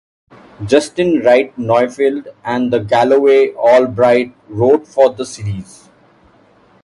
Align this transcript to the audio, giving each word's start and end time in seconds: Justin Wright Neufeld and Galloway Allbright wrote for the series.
Justin 0.65 1.19
Wright 1.19 1.55
Neufeld 1.59 2.29
and 2.43 2.89
Galloway 2.89 3.51
Allbright 3.51 4.33
wrote 4.49 4.87
for 4.87 5.11
the 5.11 5.27
series. 5.27 5.89